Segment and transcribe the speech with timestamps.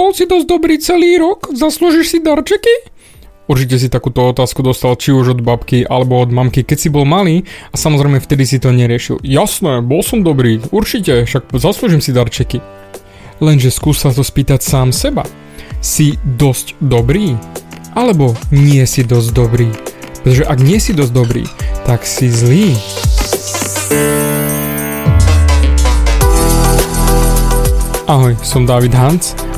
[0.00, 1.52] bol si dosť dobrý celý rok?
[1.52, 2.88] Zaslúžiš si darčeky?
[3.44, 7.04] Určite si takúto otázku dostal či už od babky alebo od mamky, keď si bol
[7.04, 9.20] malý a samozrejme vtedy si to neriešil.
[9.20, 12.64] Jasné, bol som dobrý, určite, však zaslúžim si darčeky.
[13.44, 15.28] Lenže skús sa to spýtať sám seba.
[15.84, 17.36] Si dosť dobrý?
[17.92, 19.68] Alebo nie si dosť dobrý?
[20.24, 21.44] Pretože ak nie si dosť dobrý,
[21.84, 22.72] tak si zlý.
[28.08, 29.49] Ahoj, som David Hans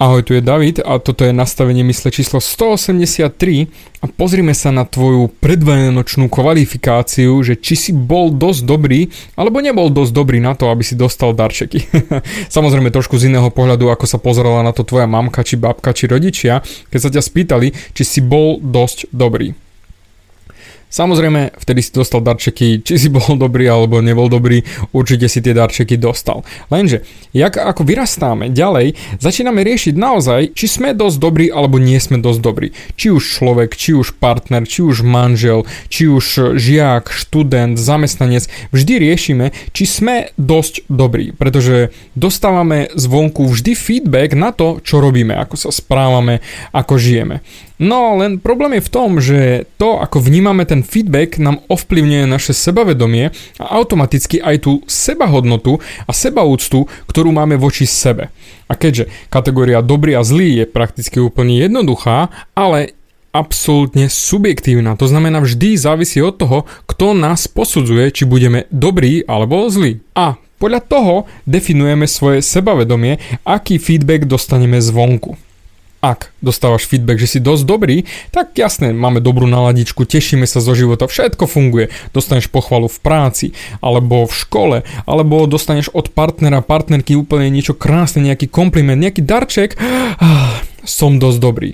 [0.00, 3.20] Ahoj, tu je David a toto je nastavenie mysle číslo 183
[4.00, 9.92] a pozrime sa na tvoju predvajanočnú kvalifikáciu, že či si bol dosť dobrý alebo nebol
[9.92, 11.84] dosť dobrý na to, aby si dostal darčeky.
[12.56, 16.08] Samozrejme trošku z iného pohľadu, ako sa pozerala na to tvoja mamka, či babka, či
[16.08, 19.52] rodičia, keď sa ťa spýtali, či si bol dosť dobrý.
[20.90, 25.54] Samozrejme, vtedy si dostal darčeky, či si bol dobrý alebo nebol dobrý, určite si tie
[25.54, 26.42] darčeky dostal.
[26.66, 32.18] Lenže, jak ako vyrastáme ďalej, začíname riešiť naozaj, či sme dosť dobrí alebo nie sme
[32.18, 32.74] dosť dobrí.
[32.98, 38.94] Či už človek, či už partner, či už manžel, či už žiak, študent, zamestnanec, vždy
[38.98, 45.54] riešime, či sme dosť dobrí, pretože dostávame zvonku vždy feedback na to, čo robíme, ako
[45.54, 46.42] sa správame,
[46.74, 47.46] ako žijeme.
[47.80, 52.52] No len problém je v tom, že to, ako vnímame ten feedback, nám ovplyvňuje naše
[52.52, 58.28] sebavedomie a automaticky aj tú sebahodnotu a sebaúctu, ktorú máme voči sebe.
[58.68, 62.92] A keďže kategória dobrý a zlý je prakticky úplne jednoduchá, ale
[63.32, 64.92] absolútne subjektívna.
[65.00, 70.04] To znamená vždy závisí od toho, kto nás posudzuje, či budeme dobrí alebo zlí.
[70.12, 71.14] A podľa toho
[71.48, 73.16] definujeme svoje sebavedomie,
[73.48, 75.40] aký feedback dostaneme zvonku
[76.00, 80.72] ak dostávaš feedback, že si dosť dobrý, tak jasné, máme dobrú naladičku, tešíme sa zo
[80.72, 81.92] života, všetko funguje.
[82.16, 83.46] Dostaneš pochvalu v práci,
[83.84, 89.76] alebo v škole, alebo dostaneš od partnera, partnerky úplne niečo krásne, nejaký kompliment, nejaký darček.
[90.16, 91.70] Ah, som dosť dobrý.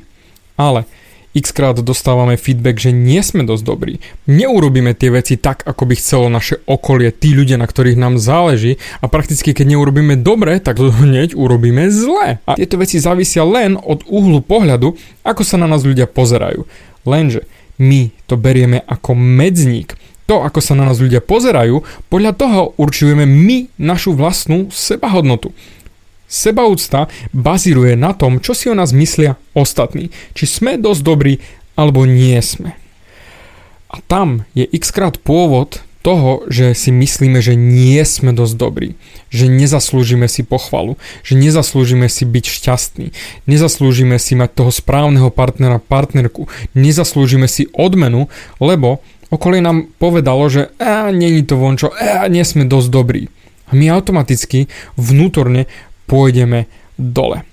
[0.58, 0.90] Ale
[1.36, 1.52] x
[1.84, 4.00] dostávame feedback, že nie sme dosť dobrí.
[4.24, 8.80] Neurobíme tie veci tak, ako by chcelo naše okolie, tí ľudia, na ktorých nám záleží
[9.04, 12.40] a prakticky keď neurobíme dobre, tak to hneď urobíme zle.
[12.48, 16.64] A tieto veci závisia len od uhlu pohľadu, ako sa na nás ľudia pozerajú.
[17.04, 17.44] Lenže
[17.76, 19.92] my to berieme ako medzník.
[20.26, 25.54] To, ako sa na nás ľudia pozerajú, podľa toho určujeme my našu vlastnú sebahodnotu.
[26.26, 30.10] Sebaúcta bazíruje na tom, čo si o nás myslia ostatní.
[30.34, 31.38] Či sme dosť dobrí,
[31.78, 32.74] alebo nie sme.
[33.86, 38.94] A tam je xkrát pôvod toho, že si myslíme, že nie sme dosť dobrí,
[39.26, 40.94] že nezaslúžime si pochvalu,
[41.26, 43.06] že nezaslúžime si byť šťastní,
[43.50, 46.46] nezaslúžime si mať toho správneho partnera, partnerku,
[46.78, 48.30] nezaslúžime si odmenu,
[48.62, 49.02] lebo
[49.34, 53.26] okolie nám povedalo, že e, není to vončo, e, nie sme dosť dobrí.
[53.66, 55.66] A my automaticky vnútorne
[56.06, 57.44] pôjdeme dole.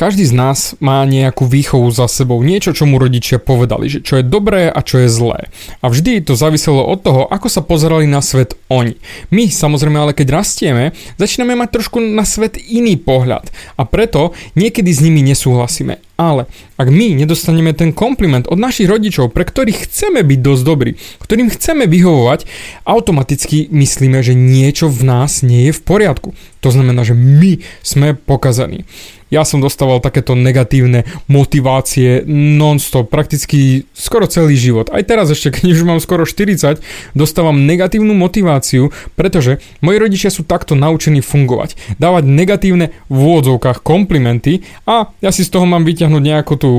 [0.00, 4.16] Každý z nás má nejakú výchovu za sebou, niečo, čo mu rodičia povedali, že čo
[4.16, 5.52] je dobré a čo je zlé.
[5.84, 8.96] A vždy to záviselo od toho, ako sa pozerali na svet oni.
[9.28, 14.88] My samozrejme ale keď rastieme, začíname mať trošku na svet iný pohľad a preto niekedy
[14.88, 16.00] s nimi nesúhlasíme.
[16.20, 16.44] Ale
[16.76, 21.48] ak my nedostaneme ten kompliment od našich rodičov, pre ktorých chceme byť dosť dobrí, ktorým
[21.48, 22.44] chceme vyhovovať,
[22.84, 26.36] automaticky myslíme, že niečo v nás nie je v poriadku.
[26.60, 28.84] To znamená, že my sme pokazaní.
[29.30, 34.90] Ja som dostával takéto negatívne motivácie non-stop, prakticky skoro celý život.
[34.90, 36.82] Aj teraz ešte, keď už mám skoro 40,
[37.14, 41.78] dostávam negatívnu motiváciu, pretože moji rodičia sú takto naučení fungovať.
[42.02, 46.72] Dávať negatívne v úvodzovkách komplimenty a ja si z toho mám vyťahnuť nejakú tú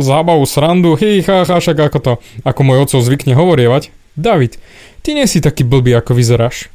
[0.00, 1.22] zábavu, srandu, hej,
[1.60, 2.12] však ako to,
[2.42, 3.92] ako môj otcov zvykne hovorievať.
[4.18, 4.58] David,
[5.04, 6.72] ty nie si taký blbý, ako vyzeráš.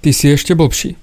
[0.00, 0.96] Ty si ešte blbší.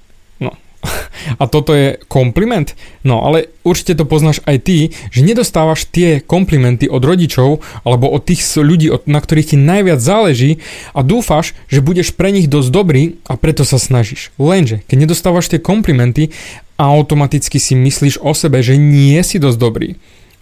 [1.42, 2.70] A toto je kompliment?
[3.02, 8.22] No ale určite to poznáš aj ty, že nedostávaš tie komplimenty od rodičov alebo od
[8.22, 10.62] tých ľudí, na ktorých ti najviac záleží
[10.94, 14.30] a dúfaš, že budeš pre nich dosť dobrý a preto sa snažíš.
[14.38, 16.30] Lenže, keď nedostávaš tie komplimenty,
[16.78, 19.88] automaticky si myslíš o sebe, že nie si dosť dobrý.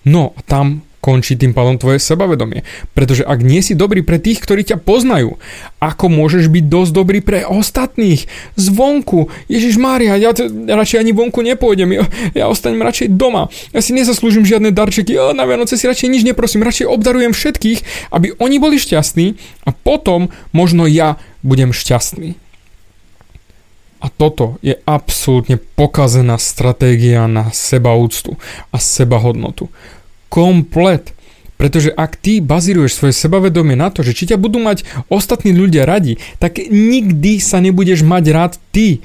[0.05, 2.63] No a tam končí tým pádom tvoje sebavedomie.
[2.93, 5.41] Pretože ak nie si dobrý pre tých, ktorí ťa poznajú,
[5.81, 8.29] ako môžeš byť dosť dobrý pre ostatných?
[8.55, 9.33] Zvonku.
[9.49, 12.05] Ježiš Mária, ja, t- radšej ani vonku nepôjdem, ja,
[12.37, 13.49] ja ostanem radšej doma.
[13.73, 18.13] Ja si nezaslúžim žiadne darčeky, ja, na Vianoce si radšej nič neprosím, radšej obdarujem všetkých,
[18.13, 22.37] aby oni boli šťastní a potom možno ja budem šťastný.
[24.01, 28.41] A toto je absolútne pokazená stratégia na sebaúctu
[28.73, 29.69] a sebahodnotu
[30.31, 31.13] komplet.
[31.61, 35.85] Pretože ak ty bazíruješ svoje sebavedomie na to, že či ťa budú mať ostatní ľudia
[35.85, 39.05] radi, tak nikdy sa nebudeš mať rád ty.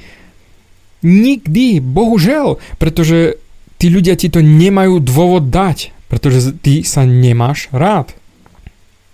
[1.04, 3.36] Nikdy, bohužel, pretože
[3.76, 8.16] tí ľudia ti to nemajú dôvod dať, pretože ty sa nemáš rád.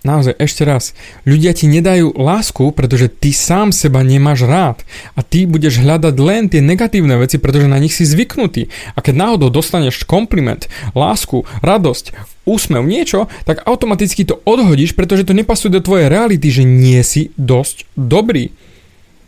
[0.02, 0.98] Naozaj, ešte raz.
[1.22, 4.82] Ľudia ti nedajú lásku, pretože ty sám seba nemáš rád.
[5.14, 8.66] A ty budeš hľadať len tie negatívne veci, pretože na nich si zvyknutý.
[8.94, 10.66] A keď náhodou dostaneš kompliment,
[10.98, 16.66] lásku, radosť, úsmev, niečo, tak automaticky to odhodíš, pretože to nepasuje do tvojej reality, že
[16.66, 18.50] nie si dosť dobrý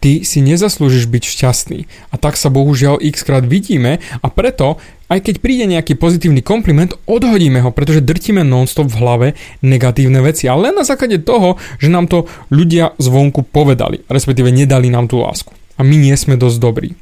[0.04, 1.88] ty si nezaslúžiš byť šťastný.
[2.12, 4.76] A tak sa bohužiaľ x krát vidíme a preto,
[5.08, 9.28] aj keď príde nejaký pozitívny kompliment, odhodíme ho, pretože drtíme nonstop v hlave
[9.64, 10.44] negatívne veci.
[10.44, 15.24] Ale len na základe toho, že nám to ľudia zvonku povedali, respektíve nedali nám tú
[15.24, 15.56] lásku.
[15.80, 16.92] A my nie sme dosť dobrí.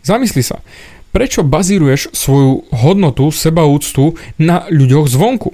[0.00, 0.64] Zamysli sa,
[1.12, 5.52] prečo bazíruješ svoju hodnotu, sebaúctu na ľuďoch zvonku?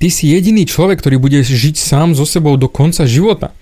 [0.00, 3.52] Ty si jediný človek, ktorý bude žiť sám so sebou do konca života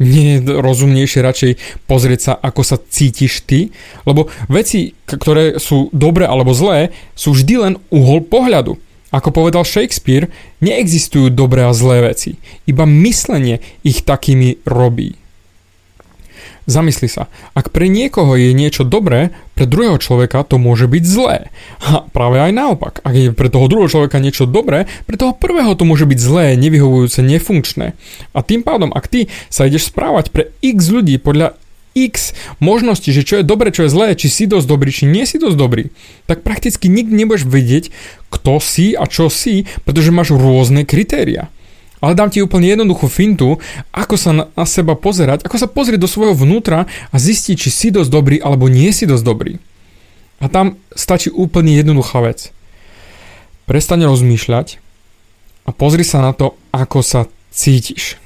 [0.00, 1.52] nie je rozumnejšie radšej
[1.84, 3.68] pozrieť sa, ako sa cítiš ty?
[4.08, 8.80] Lebo veci, ktoré sú dobré alebo zlé, sú vždy len uhol pohľadu.
[9.10, 10.30] Ako povedal Shakespeare,
[10.62, 12.38] neexistujú dobré a zlé veci.
[12.64, 15.18] Iba myslenie ich takými robí.
[16.70, 17.26] Zamysli sa,
[17.58, 21.50] ak pre niekoho je niečo dobré, pre druhého človeka to môže byť zlé.
[21.82, 25.74] A práve aj naopak, ak je pre toho druhého človeka niečo dobré, pre toho prvého
[25.74, 27.98] to môže byť zlé, nevyhovujúce, nefunkčné.
[28.30, 31.58] A tým pádom, ak ty sa ideš správať pre x ľudí podľa
[31.98, 32.30] x
[32.62, 35.42] možností, že čo je dobre, čo je zlé, či si dosť dobrý, či nie si
[35.42, 35.90] dosť dobrý,
[36.30, 37.90] tak prakticky nikdy nebudeš vedieť,
[38.30, 41.50] kto si a čo si, pretože máš rôzne kritéria.
[42.00, 43.60] Ale dám ti úplne jednoduchú fintu,
[43.92, 47.88] ako sa na, seba pozerať, ako sa pozrieť do svojho vnútra a zistiť, či si
[47.92, 49.60] dosť dobrý alebo nie si dosť dobrý.
[50.40, 52.56] A tam stačí úplne jednoduchá vec.
[53.68, 54.80] Prestaň rozmýšľať
[55.68, 58.16] a pozri sa na to, ako sa cítiš.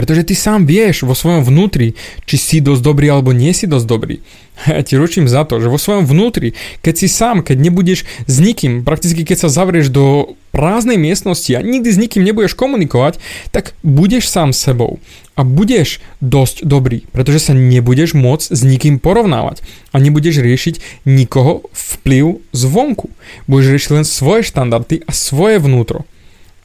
[0.00, 1.92] Pretože ty sám vieš vo svojom vnútri,
[2.24, 4.16] či si dosť dobrý alebo nie si dosť dobrý.
[4.60, 8.36] Ja ti ručím za to, že vo svojom vnútri, keď si sám, keď nebudeš s
[8.40, 13.20] nikým, prakticky keď sa zavrieš do prázdnej miestnosti a nikdy s nikým nebudeš komunikovať,
[13.52, 15.00] tak budeš sám sebou
[15.36, 21.64] a budeš dosť dobrý, pretože sa nebudeš môcť s nikým porovnávať a nebudeš riešiť nikoho
[21.72, 23.08] vplyv zvonku.
[23.48, 26.04] Budeš riešiť len svoje štandardy a svoje vnútro.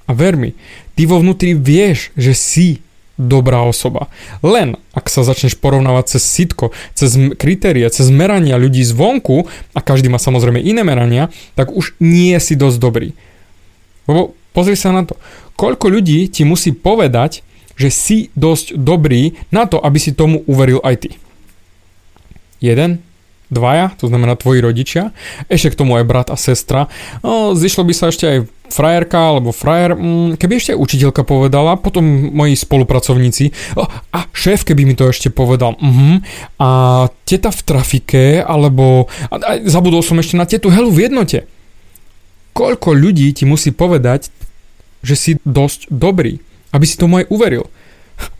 [0.07, 0.51] A ver mi,
[0.99, 2.67] ty vo vnútri vieš, že si
[3.15, 4.11] dobrá osoba.
[4.43, 10.11] Len ak sa začneš porovnávať cez sitko, cez kritéria, cez merania ľudí zvonku, a každý
[10.11, 13.09] má samozrejme iné merania, tak už nie si dosť dobrý.
[14.05, 15.15] Lebo pozri sa na to.
[15.55, 17.43] Koľko ľudí ti musí povedať,
[17.75, 21.11] že si dosť dobrý na to, aby si tomu uveril aj ty.
[22.63, 23.03] Jeden,
[23.51, 25.11] dvaja, to znamená tvoji rodičia,
[25.51, 26.87] ešte k tomu aj brat a sestra.
[27.19, 28.37] No, zišlo by sa ešte aj
[28.69, 33.51] frajerka alebo frajer, mm, keby ešte učiteľka povedala, potom moji spolupracovníci
[34.11, 35.77] a šéf keby mi to ešte povedal.
[35.77, 36.21] Uh-huh.
[36.61, 36.69] A
[37.25, 41.49] teta v trafike, alebo a, a, zabudol som ešte na tetu Helu v jednote.
[42.55, 44.31] Koľko ľudí ti musí povedať,
[45.05, 46.39] že si dosť dobrý,
[46.71, 47.67] aby si tomu aj uveril?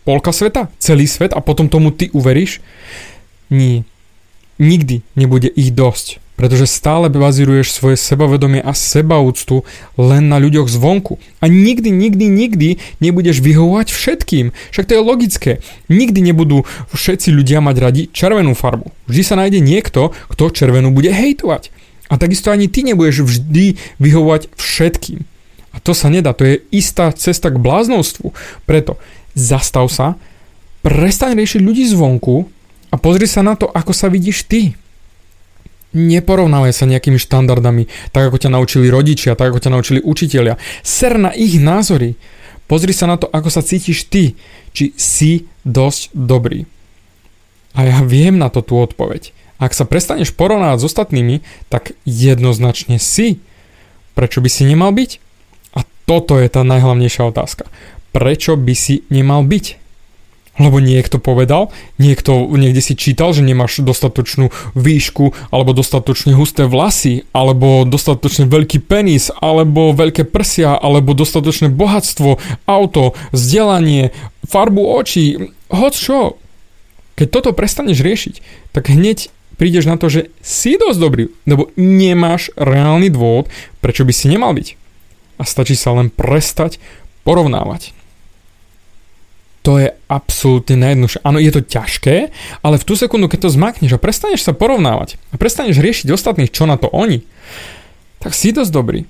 [0.07, 0.71] Polka sveta?
[0.79, 2.63] Celý svet a potom tomu ty uveríš?
[3.51, 3.83] Nie
[4.59, 9.63] nikdy nebude ich dosť, pretože stále bazíruješ svoje sebavedomie a sebaúctu
[9.95, 11.19] len na ľuďoch zvonku.
[11.39, 14.51] A nikdy, nikdy, nikdy nebudeš vyhovovať všetkým.
[14.75, 15.51] Však to je logické.
[15.87, 18.91] Nikdy nebudú všetci ľudia mať radi červenú farbu.
[19.07, 21.71] Vždy sa nájde niekto, kto červenú bude hejtovať.
[22.11, 25.25] A takisto ani ty nebudeš vždy vyhovovať všetkým.
[25.75, 28.31] A to sa nedá, to je istá cesta k bláznovstvu.
[28.63, 28.95] Preto
[29.35, 30.15] zastav sa,
[30.85, 32.47] prestaň riešiť ľudí zvonku
[32.93, 34.77] a pozri sa na to, ako sa vidíš ty.
[35.95, 40.59] Neporovnávaj sa nejakými štandardami, tak ako ťa naučili rodičia, tak ako ťa naučili učitelia.
[40.83, 42.19] Ser na ich názory.
[42.67, 44.35] Pozri sa na to, ako sa cítiš ty,
[44.75, 46.67] či si dosť dobrý.
[47.77, 49.31] A ja viem na to tú odpoveď.
[49.55, 51.35] Ak sa prestaneš porovnávať s ostatnými,
[51.71, 53.39] tak jednoznačne si.
[54.17, 55.11] Prečo by si nemal byť?
[55.79, 57.71] A toto je tá najhlavnejšia otázka.
[58.11, 59.84] Prečo by si nemal byť?
[60.55, 61.67] Lebo niekto povedal,
[61.99, 68.79] niekto niekde si čítal, že nemáš dostatočnú výšku, alebo dostatočne husté vlasy, alebo dostatočne veľký
[68.79, 72.39] penis, alebo veľké prsia, alebo dostatočné bohatstvo,
[72.71, 74.15] auto, vzdelanie,
[74.47, 76.19] farbu očí, hoď čo.
[77.19, 78.35] Keď toto prestaneš riešiť,
[78.71, 79.27] tak hneď
[79.59, 83.51] prídeš na to, že si dosť dobrý, lebo nemáš reálny dôvod,
[83.83, 84.67] prečo by si nemal byť.
[85.35, 86.79] A stačí sa len prestať
[87.27, 87.91] porovnávať
[89.65, 91.25] to je absolútne najjednoduchšie.
[91.25, 92.29] Áno, je to ťažké,
[92.61, 96.53] ale v tú sekundu, keď to zmakneš a prestaneš sa porovnávať a prestaneš riešiť ostatných,
[96.53, 97.25] čo na to oni,
[98.21, 99.09] tak si dosť dobrý.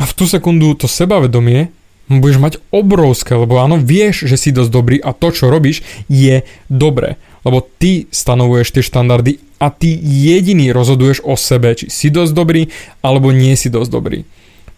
[0.00, 1.68] A v tú sekundu to sebavedomie
[2.08, 6.48] budeš mať obrovské, lebo áno, vieš, že si dosť dobrý a to, čo robíš, je
[6.72, 7.20] dobré.
[7.44, 12.72] Lebo ty stanovuješ tie štandardy a ty jediný rozhoduješ o sebe, či si dosť dobrý
[13.04, 14.24] alebo nie si dosť dobrý.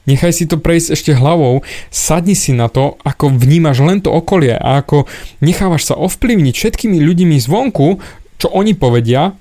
[0.06, 4.54] Nechaj si to prejsť ešte hlavou, sadni si na to, ako vnímaš len to okolie
[4.54, 5.10] a ako
[5.42, 7.98] nechávaš sa ovplyvniť všetkými ľuďmi zvonku,
[8.38, 9.34] čo oni povedia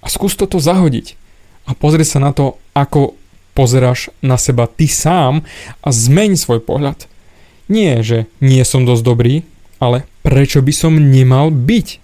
[0.00, 1.20] a skús toto zahodiť.
[1.68, 3.14] A pozri sa na to, ako
[3.52, 5.44] pozeráš na seba ty sám
[5.84, 7.04] a zmeň svoj pohľad.
[7.68, 9.34] Nie, že nie som dosť dobrý,
[9.76, 12.00] ale prečo by som nemal byť?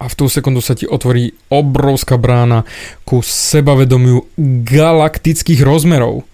[0.00, 2.64] A v tú sekundu sa ti otvorí obrovská brána
[3.04, 4.24] ku sebavedomiu
[4.64, 6.24] galaktických rozmerov.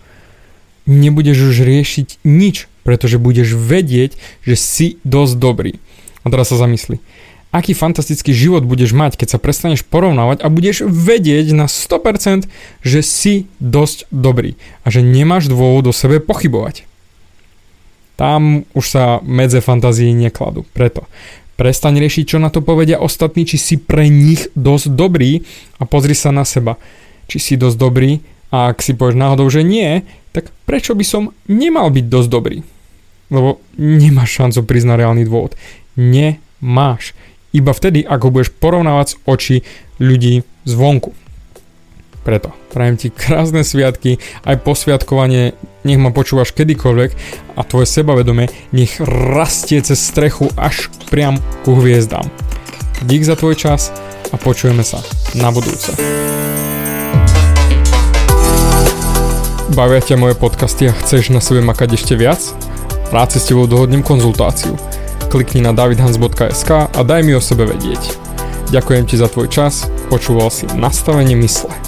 [0.86, 4.14] Nebudeš už riešiť nič, pretože budeš vedieť,
[4.46, 5.72] že si dosť dobrý.
[6.22, 7.02] A teraz sa zamysli.
[7.50, 12.46] Aký fantastický život budeš mať, keď sa prestaneš porovnávať a budeš vedieť na 100%,
[12.86, 14.54] že si dosť dobrý
[14.86, 16.86] a že nemáš dôvod o sebe pochybovať.
[18.14, 20.62] Tam už sa medze fantázii nekladú.
[20.70, 21.10] Preto
[21.56, 25.40] Prestaň riešiť, čo na to povedia ostatní, či si pre nich dosť dobrý
[25.80, 26.76] a pozri sa na seba.
[27.32, 28.20] Či si dosť dobrý
[28.52, 30.04] a ak si povieš náhodou, že nie,
[30.36, 32.60] tak prečo by som nemal byť dosť dobrý?
[33.32, 35.56] Lebo nemáš šancu priznať reálny dôvod.
[35.96, 37.16] Nemáš.
[37.56, 39.64] Iba vtedy, ako budeš porovnávať oči
[39.96, 41.16] ľudí zvonku.
[42.20, 47.10] Preto prajem ti krásne sviatky, aj posviatkovanie, nech ma počúvaš kedykoľvek
[47.54, 52.26] a tvoje sebavedomie nech rastie cez strechu až priam ku hviezdám.
[53.06, 53.94] Dík za tvoj čas
[54.32, 54.98] a počujeme sa
[55.38, 55.94] na budúce.
[59.76, 62.40] Bavia ťa moje podcasty a chceš na sebe makať ešte viac?
[63.12, 64.74] Rád si s tebou dohodnem konzultáciu.
[65.28, 68.16] Klikni na davidhans.sk a daj mi o sebe vedieť.
[68.72, 71.85] Ďakujem ti za tvoj čas, počúval si nastavenie mysle.